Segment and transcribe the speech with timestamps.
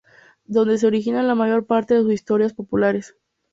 [0.45, 3.15] Donde se originan la mayor parte de sus historias populares.